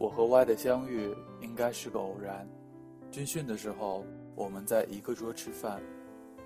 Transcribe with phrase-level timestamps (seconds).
[0.00, 2.48] 我和 Y 的相遇应该是个偶然。
[3.10, 4.02] 军训的时候，
[4.34, 5.78] 我们在一个桌吃饭，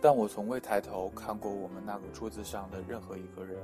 [0.00, 3.56] 但我从未抬头看过我们那个桌子上的任何一个人。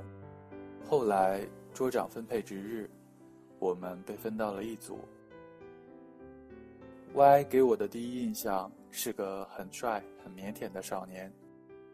[0.87, 2.89] 后来桌长分配值日，
[3.59, 4.99] 我们被分到了一组。
[7.13, 11.29] Y 给我的第一印象是个很帅、很腼腆的少年，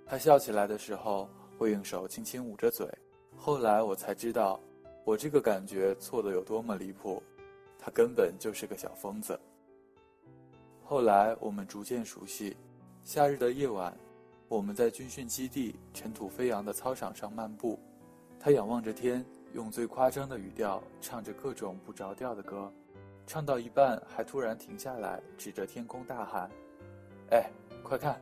[0.06, 1.28] 他笑起来的时候
[1.58, 2.88] 会用手轻轻捂着嘴。
[3.36, 4.60] 后来我才知道，
[5.04, 7.24] 我这个感觉错的有多么离谱，
[7.88, 9.40] 他根本就是个小疯子。
[10.84, 12.54] 后来我们逐渐熟悉，
[13.06, 13.98] 夏日的夜晚，
[14.50, 17.80] 我们在军训基地尘土飞扬的操场上漫步。
[18.42, 22.70] 他仰望着天，用最夸张的语调唱着各种不着调的歌，
[23.26, 26.52] 唱到一半还突然停下来，指着天空大喊
[27.32, 27.50] ：“哎，
[27.84, 28.22] 快看，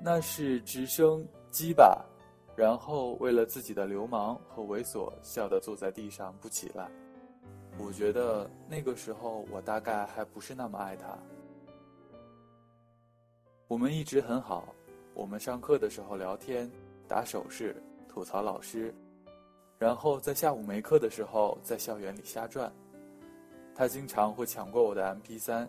[0.00, 2.06] 那是直升机吧？”
[2.54, 6.88] 然后为了自己的流氓和猥琐，笑得坐在地上不起来。
[7.78, 11.16] 我觉得那个时候我大概还不是那么爱他。
[13.68, 14.68] 我们一直很好，
[15.14, 16.70] 我们上课的时候聊天、
[17.08, 18.94] 打手势、吐槽老师，
[19.78, 22.72] 然后在下午没课的时候在校园里瞎转。
[23.74, 25.68] 他经常会抢过我的 MP3，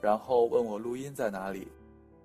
[0.00, 1.68] 然后问我录音在哪里，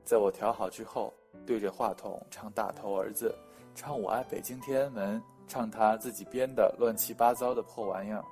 [0.03, 1.13] 在我调好之后，
[1.45, 3.33] 对着话筒唱《大头儿子》，
[3.75, 8.23] 唱《我爱北京天安门》，唱他自己编的乱七八糟的破玩意儿。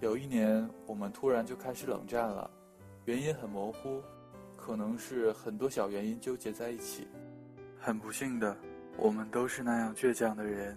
[0.00, 2.50] 有一年，我们突然就开始冷战了，
[3.04, 4.02] 原因很模糊。
[4.56, 7.08] 可能是很多小原因纠结在一起，
[7.78, 8.54] 很不幸的，
[8.96, 10.76] 我们都是那样倔强的人。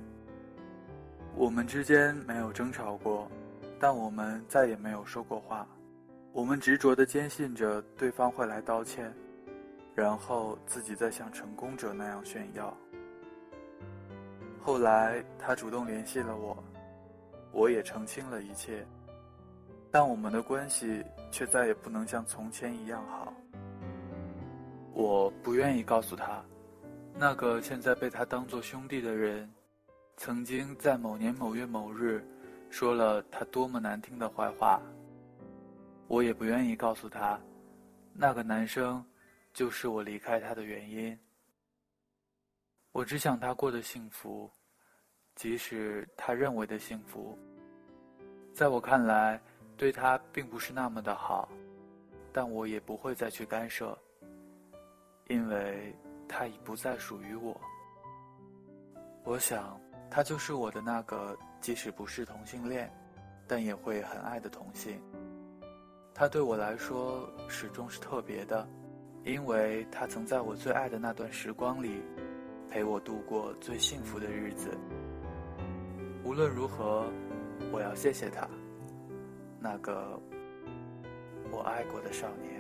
[1.36, 3.30] 我们之间没有争吵过，
[3.80, 5.68] 但我们再也没有说过话。
[6.32, 9.14] 我们执着地坚信着对方会来道歉，
[9.94, 12.76] 然后自己再像成功者那样炫耀。
[14.62, 16.64] 后来他主动联系了我，
[17.52, 18.86] 我也澄清了一切，
[19.96, 23.32] 但我们的关系却再也不能像从前一样好。
[24.92, 26.44] 我不愿意告诉他，
[27.14, 29.48] 那个现在被他当做兄弟的人，
[30.18, 32.26] 曾经在某年某月某日，
[32.72, 34.82] 说了他多么难听的坏话。
[36.08, 37.40] 我也不愿意告诉他，
[38.14, 39.06] 那个男生，
[39.54, 41.16] 就是我离开他的原因。
[42.94, 44.50] 我只想他过得幸福，
[45.36, 47.38] 即使他认为的幸福，
[48.56, 49.40] 在我看来，
[49.78, 51.50] 对他并不是那么的好，
[52.32, 53.98] 但我也不会再去干涉。
[55.28, 55.96] 因为
[56.28, 57.60] 他已不再属于我，
[59.24, 59.80] 我想
[60.12, 62.94] 他就是我的那个，即使不是同性恋，
[63.48, 65.02] 但也会很爱的同性。
[66.14, 68.68] 他对我来说始终是特别的，
[69.24, 72.04] 因为他曾在我最爱的那段时光里，
[72.70, 74.78] 陪我度过最幸福的日子。
[76.24, 77.10] 无论如何，
[77.72, 78.48] 我要谢谢他，
[79.64, 80.20] 那个
[81.50, 82.53] 我爱过的少年。